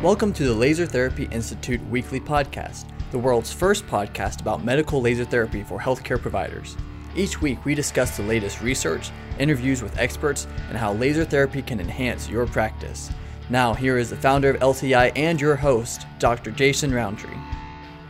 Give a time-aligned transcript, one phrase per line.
[0.00, 5.24] Welcome to the Laser Therapy Institute weekly podcast, the world's first podcast about medical laser
[5.24, 6.76] therapy for healthcare providers.
[7.16, 11.80] Each week, we discuss the latest research, interviews with experts, and how laser therapy can
[11.80, 13.10] enhance your practice.
[13.50, 16.52] Now, here is the founder of LTI and your host, Dr.
[16.52, 17.36] Jason Roundtree.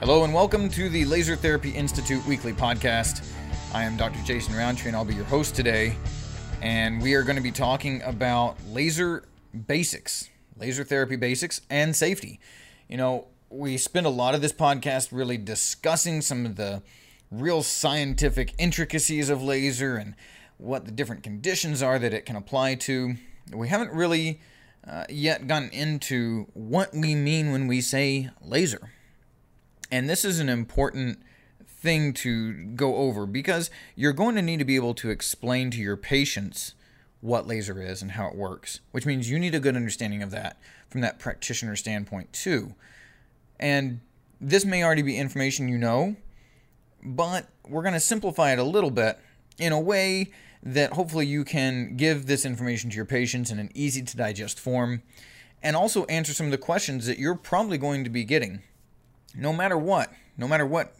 [0.01, 3.27] Hello, and welcome to the Laser Therapy Institute weekly podcast.
[3.73, 4.23] I am Dr.
[4.27, 5.97] Jason Roundtree, and I'll be your host today.
[6.61, 9.25] And we are going to be talking about laser
[9.67, 10.29] basics
[10.59, 12.41] laser therapy basics, and safety.
[12.89, 16.83] You know, we spend a lot of this podcast really discussing some of the
[17.31, 20.15] real scientific intricacies of laser and
[20.57, 23.15] what the different conditions are that it can apply to.
[23.53, 24.41] We haven't really
[24.87, 28.91] uh, yet gotten into what we mean when we say laser.
[29.91, 31.21] And this is an important
[31.67, 35.79] thing to go over because you're going to need to be able to explain to
[35.79, 36.75] your patients
[37.21, 40.31] what laser is and how it works, which means you need a good understanding of
[40.31, 42.75] that from that practitioner standpoint too.
[43.59, 44.01] And
[44.41, 46.17] this may already be information you know,
[47.03, 49.19] but we're going to simplify it a little bit
[49.59, 50.31] in a way
[50.63, 54.59] that hopefully you can give this information to your patients in an easy to digest
[54.59, 55.03] form
[55.63, 58.63] and also answer some of the questions that you're probably going to be getting
[59.35, 60.95] no matter what no matter what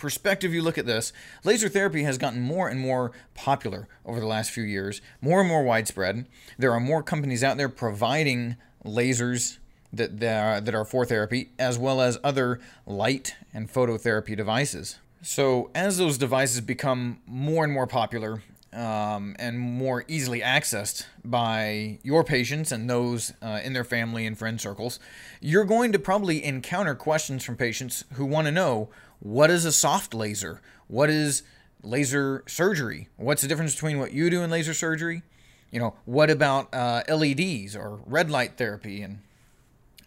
[0.00, 1.12] perspective you look at this,
[1.44, 5.48] laser therapy has gotten more and more popular over the last few years, more and
[5.48, 6.26] more widespread.
[6.58, 9.58] There are more companies out there providing lasers
[9.92, 14.98] that, that, are, that are for therapy, as well as other light and phototherapy devices.
[15.22, 21.98] So, as those devices become more and more popular um, and more easily accessed by
[22.02, 24.98] your patients and those uh, in their family and friend circles,
[25.40, 29.72] you're going to probably encounter questions from patients who want to know what is a
[29.72, 30.60] soft laser?
[30.88, 31.42] What is
[31.82, 33.08] laser surgery?
[33.16, 35.22] What's the difference between what you do in laser surgery?
[35.70, 39.20] You know, what about uh, LEDs or red light therapy and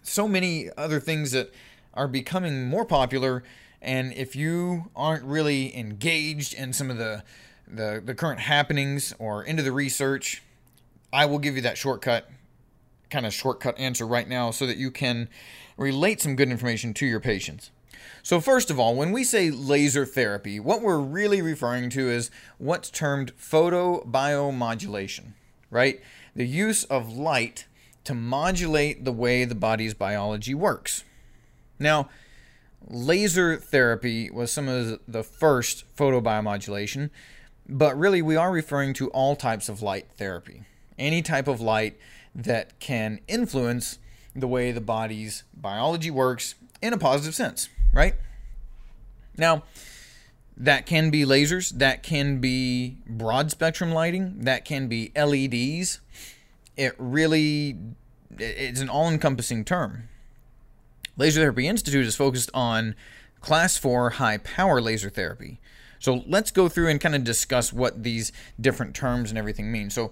[0.03, 1.51] so many other things that
[1.93, 3.43] are becoming more popular.
[3.81, 7.23] And if you aren't really engaged in some of the
[7.75, 10.43] the, the current happenings or into the research,
[11.11, 12.29] I will give you that shortcut,
[13.09, 15.29] kind of shortcut answer right now so that you can
[15.77, 17.71] relate some good information to your patients.
[18.21, 22.31] So, first of all, when we say laser therapy, what we're really referring to is
[22.57, 25.33] what's termed photobiomodulation,
[25.69, 26.01] right?
[26.35, 27.65] The use of light
[28.05, 31.03] to modulate the way the body's biology works.
[31.79, 32.09] Now,
[32.87, 37.09] laser therapy was some of the first photobiomodulation,
[37.67, 40.63] but really we are referring to all types of light therapy.
[40.97, 41.97] Any type of light
[42.35, 43.99] that can influence
[44.35, 48.15] the way the body's biology works in a positive sense right?
[49.37, 49.63] Now,
[50.57, 55.99] that can be lasers, that can be broad spectrum lighting, that can be LEDs.
[56.75, 57.77] It really
[58.37, 60.09] it's an all-encompassing term.
[61.17, 62.95] Laser Therapy Institute is focused on
[63.41, 65.59] class 4 high power laser therapy.
[66.03, 69.89] So let's go through and kind of discuss what these different terms and everything mean.
[69.89, 70.11] So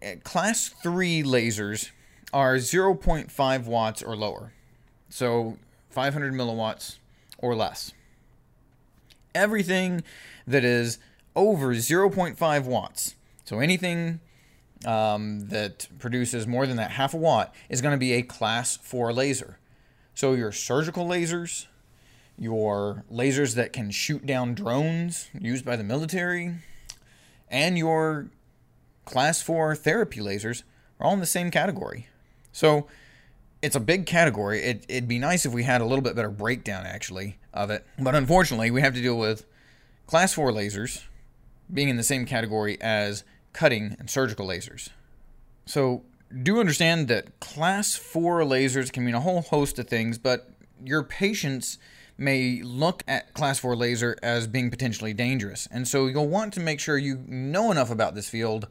[0.00, 1.90] eh, class 3 lasers
[2.32, 4.52] are 0.5 watts or lower.
[5.08, 5.58] So
[5.90, 6.98] 500 milliwatts
[7.38, 7.92] or less.
[9.34, 10.04] Everything
[10.46, 11.00] that is
[11.34, 14.20] over 0.5 watts, so anything
[14.86, 18.76] um, that produces more than that half a watt, is going to be a class
[18.76, 19.58] 4 laser.
[20.14, 21.66] So your surgical lasers,
[22.38, 26.54] your lasers that can shoot down drones used by the military,
[27.48, 28.28] and your
[29.04, 30.62] class 4 therapy lasers
[31.00, 32.08] are all in the same category.
[32.52, 32.86] So
[33.62, 34.62] it's a big category.
[34.62, 37.86] It, it'd be nice if we had a little bit better breakdown, actually, of it.
[37.98, 39.46] But unfortunately, we have to deal with
[40.06, 41.04] class 4 lasers
[41.72, 44.90] being in the same category as cutting and surgical lasers.
[45.64, 46.04] So,
[46.42, 50.50] do understand that class 4 lasers can mean a whole host of things, but
[50.84, 51.78] your patients
[52.18, 55.68] may look at class 4 laser as being potentially dangerous.
[55.70, 58.66] And so, you'll want to make sure you know enough about this field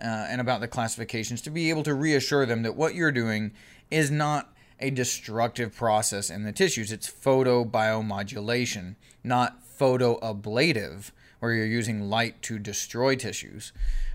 [0.00, 3.52] uh, and about the classifications to be able to reassure them that what you're doing
[3.90, 6.92] is not a destructive process in the tissues.
[6.92, 8.94] It's photobiomodulation,
[9.24, 13.72] not photoablative, where you're using light to destroy tissues.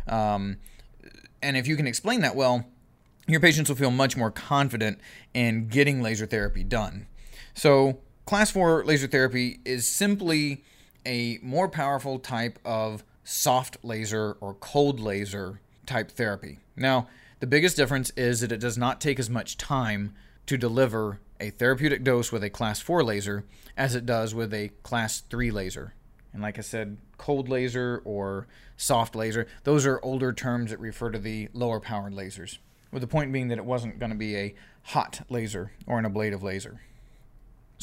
[0.08, 0.58] Um,
[1.42, 2.66] and if you can explain that well,
[3.28, 5.00] your patients will feel much more confident
[5.34, 7.08] in getting laser therapy done.
[7.54, 10.64] So, class 4 laser therapy is simply
[11.06, 16.60] a more powerful type of soft laser or cold laser type therapy.
[16.76, 17.08] Now,
[17.40, 20.14] the biggest difference is that it does not take as much time
[20.46, 23.44] to deliver a therapeutic dose with a class 4 laser
[23.76, 25.94] as it does with a class 3 laser.
[26.32, 28.48] And like I said, cold laser or
[28.78, 32.58] soft laser, those are older terms that refer to the lower powered lasers.
[32.92, 34.54] with the point being that it wasn't going to be a
[34.84, 36.80] hot laser or an ablative laser.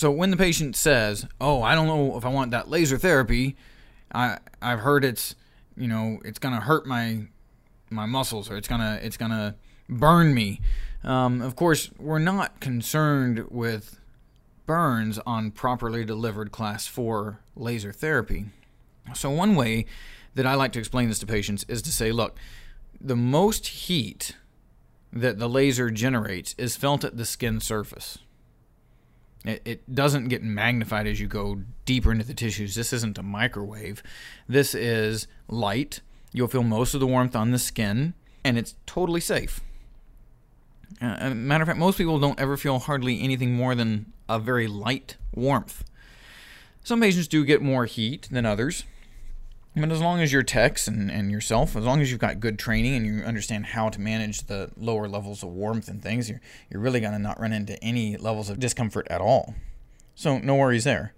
[0.00, 3.54] So when the patient says, "Oh, I don't know if I want that laser therapy,"
[4.10, 5.34] I I've heard it's
[5.76, 7.26] you know it's going to hurt my
[7.90, 9.56] my muscles or it's gonna it's gonna
[9.90, 10.62] burn me.
[11.04, 14.00] Um, of course, we're not concerned with
[14.64, 18.46] burns on properly delivered class 4 laser therapy.
[19.14, 19.84] So, one way
[20.34, 22.38] that I like to explain this to patients is to say, look,
[22.98, 24.34] the most heat
[25.12, 28.16] that the laser generates is felt at the skin surface.
[29.44, 32.74] It, it doesn't get magnified as you go deeper into the tissues.
[32.74, 34.02] This isn't a microwave.
[34.48, 36.00] This is light.
[36.32, 38.14] You'll feel most of the warmth on the skin,
[38.44, 39.60] and it's totally safe.
[41.00, 44.66] Uh, matter of fact, most people don't ever feel hardly anything more than a very
[44.66, 45.84] light warmth.
[46.84, 48.84] Some patients do get more heat than others.
[49.76, 52.58] But as long as your techs and, and yourself, as long as you've got good
[52.58, 56.40] training and you understand how to manage the lower levels of warmth and things, you're,
[56.68, 59.54] you're really going to not run into any levels of discomfort at all.
[60.16, 61.14] So, no worries there.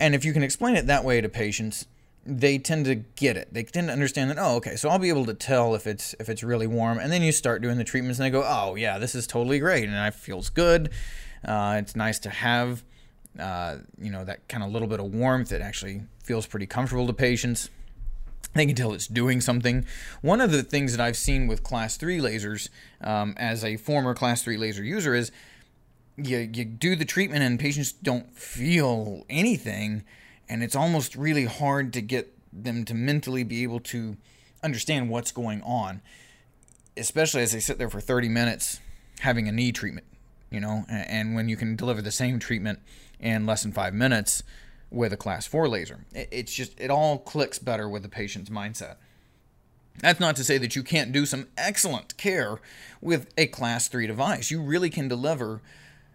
[0.00, 1.86] And if you can explain it that way to patients,
[2.24, 3.52] they tend to get it.
[3.52, 4.38] They tend to understand that.
[4.38, 6.98] Oh, okay, so I'll be able to tell if it's if it's really warm.
[6.98, 9.58] And then you start doing the treatments, and they go, "Oh, yeah, this is totally
[9.58, 10.90] great, and it feels good.
[11.44, 12.84] Uh, it's nice to have,
[13.38, 15.52] uh, you know, that kind of little bit of warmth.
[15.52, 17.70] It actually feels pretty comfortable to patients.
[18.54, 19.86] They can tell it's doing something.
[20.20, 22.68] One of the things that I've seen with class three lasers,
[23.00, 25.32] um, as a former class three laser user, is
[26.16, 30.04] you you do the treatment and patients don't feel anything,
[30.48, 34.16] and it's almost really hard to get them to mentally be able to
[34.62, 36.02] understand what's going on,
[36.96, 38.80] especially as they sit there for 30 minutes
[39.20, 40.06] having a knee treatment,
[40.50, 42.80] you know, and when you can deliver the same treatment
[43.22, 44.42] in less than five minutes
[44.90, 46.04] with a class 4 laser.
[46.12, 48.96] It's just, it all clicks better with the patient's mindset.
[50.00, 52.58] That's not to say that you can't do some excellent care
[53.00, 54.50] with a class 3 device.
[54.50, 55.62] You really can deliver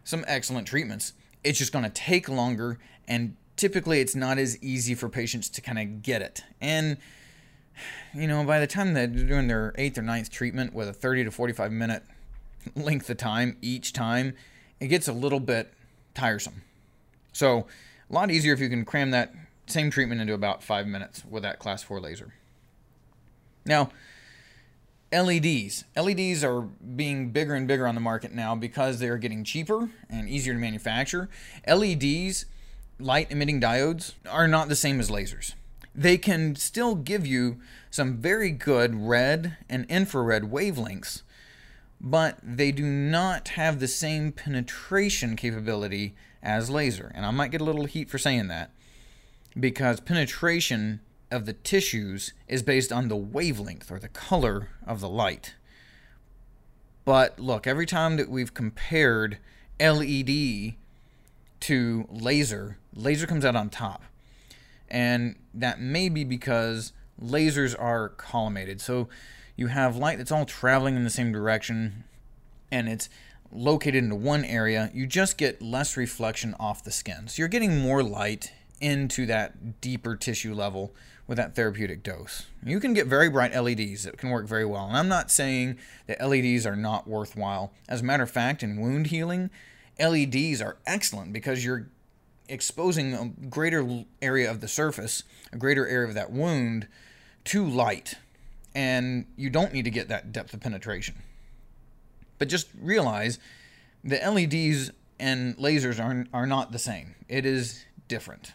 [0.04, 1.13] some excellent treatments.
[1.44, 5.62] It's just going to take longer, and typically it's not as easy for patients to
[5.62, 6.44] kind of get it.
[6.59, 6.98] And,
[8.13, 11.25] you know, by the time they're doing their eighth or ninth treatment with a 30
[11.25, 12.04] to 45 minute
[12.75, 14.33] length of time each time,
[14.80, 15.74] it gets a little bit
[16.13, 16.62] tiresome.
[17.38, 17.68] So,
[18.10, 19.31] a lot easier if you can cram that
[19.68, 22.34] same treatment into about five minutes with that class 4 laser.
[23.63, 23.92] Now,
[25.12, 25.84] LEDs.
[25.95, 30.28] LEDs are being bigger and bigger on the market now because they're getting cheaper and
[30.28, 31.30] easier to manufacture.
[31.68, 32.45] LEDs,
[33.00, 35.54] light emitting diodes, are not the same as lasers.
[35.94, 37.60] They can still give you
[37.92, 41.22] some very good red and infrared wavelengths,
[41.99, 47.11] but they do not have the same penetration capability as laser.
[47.15, 48.71] And I might get a little heat for saying that
[49.59, 50.99] because penetration
[51.31, 55.55] of the tissues is based on the wavelength or the color of the light.
[57.05, 59.39] But look, every time that we've compared
[59.79, 60.75] LED
[61.61, 64.03] to laser, laser comes out on top.
[64.89, 66.94] And that may be because
[67.24, 68.81] lasers are collimated.
[68.81, 69.08] So
[69.56, 72.04] you have light that's all traveling in the same direction
[72.72, 73.10] and it's
[73.52, 77.28] located into one area, you just get less reflection off the skin.
[77.28, 80.94] So you're getting more light into that deeper tissue level
[81.25, 82.46] with that therapeutic dose.
[82.64, 84.88] You can get very bright LEDs that can work very well.
[84.88, 85.78] And I'm not saying
[86.08, 87.74] that LEDs are not worthwhile.
[87.90, 89.50] As a matter of fact, in wound healing,
[90.00, 91.90] LEDs are excellent because you're
[92.49, 96.87] exposing a greater area of the surface, a greater area of that wound
[97.45, 98.16] to light.
[98.75, 101.16] And you don't need to get that depth of penetration.
[102.37, 103.39] But just realize
[104.04, 107.16] the LEDs and lasers are, are not the same.
[107.27, 108.54] It is different.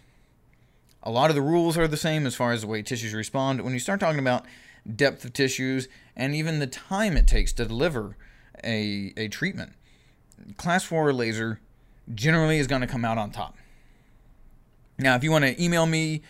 [1.03, 3.63] A lot of the rules are the same as far as the way tissues respond.
[3.63, 4.47] When you start talking about
[4.95, 8.17] depth of tissues and even the time it takes to deliver
[8.63, 9.73] a, a treatment,
[10.57, 11.59] class 4 laser
[12.15, 13.57] generally is going to come out on top.
[15.03, 16.23] Now, if you want to email me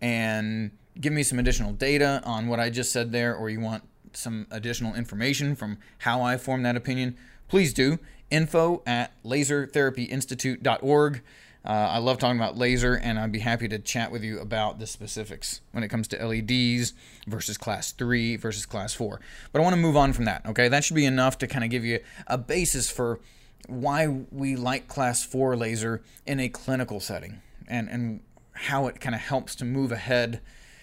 [0.00, 3.82] and give me some additional data on what I just said there, or you want
[4.12, 7.16] some additional information from how I form that opinion,
[7.48, 7.98] please do.
[8.30, 11.22] Info at lasertherapyinstitute.org.
[11.62, 14.78] Uh, I love talking about laser, and I'd be happy to chat with you about
[14.78, 16.94] the specifics when it comes to LEDs
[17.26, 19.20] versus class 3 versus class 4.
[19.52, 20.68] But I want to move on from that, okay?
[20.68, 23.18] That should be enough to kind of give you a basis for
[23.66, 28.20] why we like class 4 laser in a clinical setting and, and
[28.52, 30.40] how it kind of helps to move ahead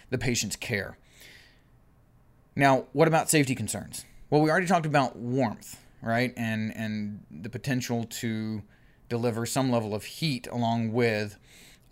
[0.09, 0.97] the patient's care.
[2.55, 4.05] Now, what about safety concerns?
[4.29, 6.33] Well, we already talked about warmth, right?
[6.35, 8.63] And and the potential to
[9.09, 11.37] deliver some level of heat along with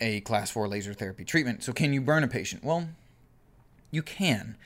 [0.01, 1.63] a class 4 laser therapy treatment.
[1.63, 2.63] So can you burn a patient?
[2.63, 2.89] Well,
[3.91, 4.57] you can.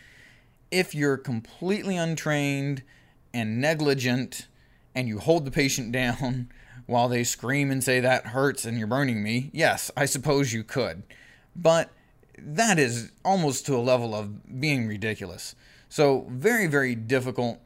[0.71, 2.83] If you're completely untrained
[3.33, 4.47] and negligent
[4.95, 6.49] and you hold the patient down
[6.85, 10.63] while they scream and say that hurts and you're burning me, yes, I suppose you
[10.63, 11.03] could.
[11.55, 11.91] But
[12.37, 15.55] that is almost to a level of being ridiculous.
[15.87, 17.59] So, very, very difficult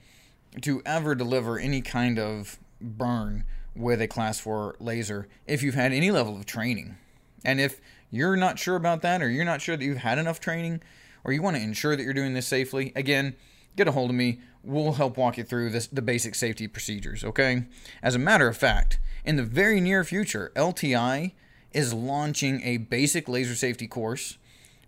[0.61, 3.43] to ever deliver any kind of burn
[3.75, 6.97] with a class 4 laser if you've had any level of training.
[7.43, 10.39] And if you're not sure about that, or you're not sure that you've had enough
[10.39, 10.81] training,
[11.23, 13.35] or you want to ensure that you're doing this safely, again,
[13.75, 14.39] get a hold of me.
[14.63, 17.65] We'll help walk you through this, the basic safety procedures, okay?
[18.01, 21.33] As a matter of fact, in the very near future, LTI
[21.73, 24.37] is launching a basic laser safety course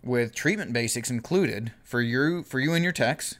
[0.02, 3.38] with treatment basics included for you for you and your techs,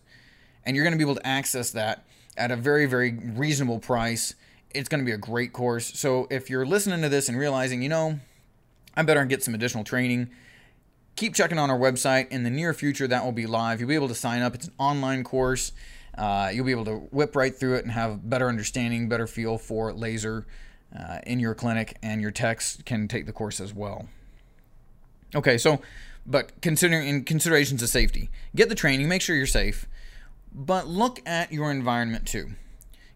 [0.64, 2.04] and you're going to be able to access that
[2.36, 4.34] at a very very reasonable price.
[4.70, 5.98] It's going to be a great course.
[5.98, 8.18] So if you're listening to this and realizing, you know,
[8.96, 10.28] I better get some additional training,
[11.16, 12.28] keep checking on our website.
[12.28, 13.80] In the near future, that will be live.
[13.80, 14.54] You'll be able to sign up.
[14.54, 15.72] It's an online course.
[16.16, 19.58] Uh, you'll be able to whip right through it and have better understanding, better feel
[19.58, 20.46] for laser
[20.98, 24.06] uh, in your clinic, and your techs can take the course as well.
[25.34, 25.80] Okay, so
[26.26, 29.86] but considering in considerations of safety, get the training, make sure you're safe,
[30.52, 32.52] but look at your environment too.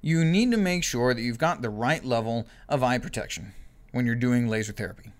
[0.02, 3.52] You need to make sure that you've got the right level of eye protection
[3.92, 5.12] when you're doing laser therapy.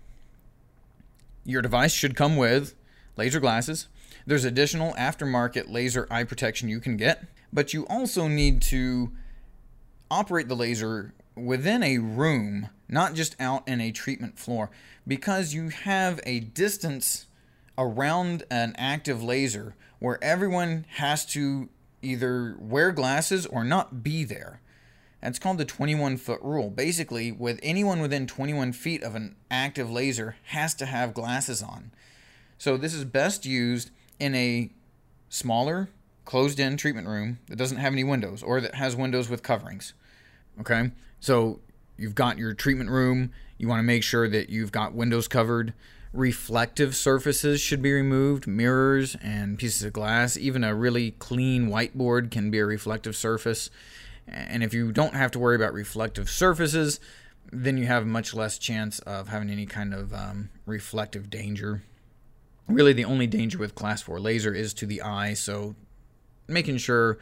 [1.43, 2.75] Your device should come with
[3.17, 3.87] laser glasses.
[4.25, 9.11] There's additional aftermarket laser eye protection you can get, but you also need to
[10.09, 14.69] operate the laser within a room, not just out in a treatment floor,
[15.07, 17.25] because you have a distance
[17.77, 21.69] around an active laser where everyone has to
[22.01, 24.59] either wear glasses or not be there.
[25.21, 26.69] That's called the 21 foot rule.
[26.69, 31.91] Basically, with anyone within 21 feet of an active laser has to have glasses on.
[32.57, 34.71] So this is best used in a
[35.29, 35.89] smaller,
[36.25, 39.93] closed in treatment room that doesn't have any windows or that has windows with coverings.
[40.59, 40.91] Okay?
[41.19, 41.59] So
[41.97, 45.73] you've got your treatment room, you want to make sure that you've got windows covered.
[46.13, 50.35] Reflective surfaces should be removed, mirrors and pieces of glass.
[50.35, 53.69] Even a really clean whiteboard can be a reflective surface.
[54.27, 56.99] And if you don't have to worry about reflective surfaces,
[57.51, 61.83] then you have much less chance of having any kind of um, reflective danger.
[62.67, 65.75] Really, the only danger with class 4 laser is to the eye, so
[66.47, 67.17] making sure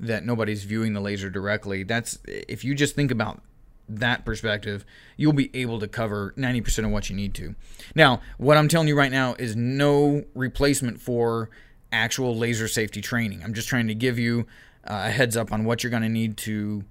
[0.00, 1.82] that nobody's viewing the laser directly.
[1.82, 3.42] That's if you just think about
[3.88, 4.84] that perspective,
[5.16, 7.54] you'll be able to cover 90% of what you need to.
[7.94, 11.50] Now, what I'm telling you right now is no replacement for
[11.92, 13.42] actual laser safety training.
[13.44, 14.46] I'm just trying to give you
[14.86, 16.84] uh, a heads up on what you're going to need to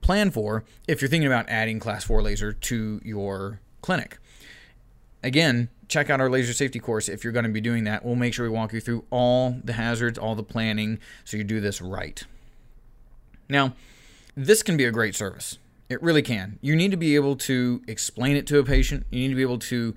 [0.00, 4.18] plan for if you're thinking about adding class 4 laser to your clinic.
[5.22, 8.04] Again, check out our laser safety course if you're going to be doing that.
[8.04, 11.44] We'll make sure we walk you through all the hazards, all the planning, so you
[11.44, 12.22] do this right.
[13.48, 13.74] Now,
[14.36, 15.58] this can be a great service.
[15.88, 16.58] It really can.
[16.60, 19.06] You need to be able to explain it to a patient.
[19.10, 19.94] You need to be able to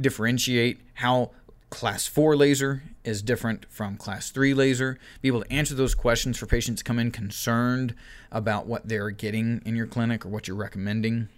[0.00, 1.30] differentiate how
[1.70, 4.98] class 4 laser is different from class 3 laser.
[5.20, 7.94] Be able to answer those questions for patients come in concerned
[8.32, 11.28] about what they're getting in your clinic or what you're recommending.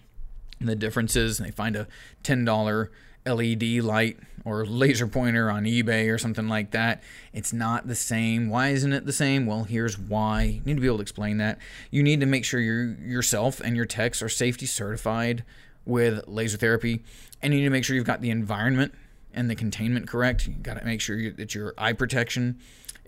[0.59, 1.87] The differences, and they find a
[2.23, 2.89] $10
[3.27, 7.03] LED light or laser pointer on eBay or something like that.
[7.33, 8.49] It's not the same.
[8.49, 9.45] Why isn't it the same?
[9.45, 10.43] Well, here's why.
[10.43, 11.59] You need to be able to explain that.
[11.91, 15.43] You need to make sure you yourself and your techs are safety certified
[15.85, 17.03] with laser therapy,
[17.41, 18.93] and you need to make sure you've got the environment
[19.33, 20.47] and the containment correct.
[20.47, 22.59] You got to make sure you, that your eye protection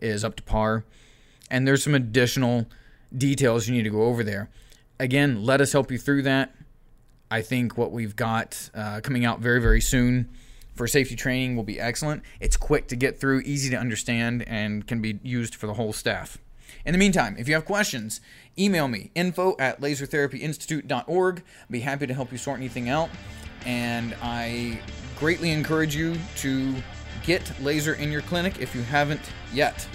[0.02, 0.86] is up to par.
[1.50, 2.68] And there's some additional
[3.16, 4.50] details you need to go over there.
[5.00, 6.54] Again, let us help you through that.
[7.32, 10.30] I think what we've got uh, coming out very, very soon
[10.76, 12.24] for safety training will be excellent.
[12.40, 15.94] It's quick to get through, easy to understand, and can be used for the whole
[15.94, 16.38] staff.
[16.86, 18.22] In the meantime, if you have questions,
[18.58, 21.38] email me info at lasertherapyinstitute.org.
[21.38, 23.10] I'd be happy to help you sort anything out.
[23.66, 24.80] And I
[25.18, 26.76] greatly encourage you to
[27.24, 29.22] get laser in your clinic if you haven't
[29.54, 29.88] yet.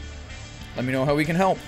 [0.77, 1.59] Let me know how we can help.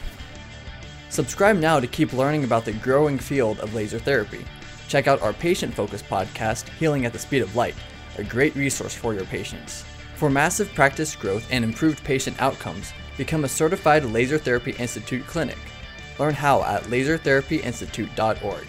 [1.09, 4.45] Subscribe now to keep learning about the growing field of laser therapy.
[4.88, 7.75] Check out our patient focused podcast, Healing at the Speed of Light,
[8.19, 9.85] a great resource for your patients.
[10.17, 15.59] For massive practice growth and improved patient outcomes, become a certified Laser Therapy Institute clinic.
[16.19, 18.67] Learn how at lasertherapyinstitute.org.